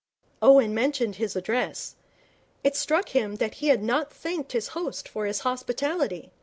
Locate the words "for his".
5.07-5.41